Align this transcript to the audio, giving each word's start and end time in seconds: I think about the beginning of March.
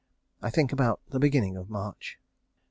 I 0.41 0.49
think 0.49 0.73
about 0.73 0.99
the 1.09 1.19
beginning 1.19 1.57
of 1.57 1.69
March. 1.69 2.17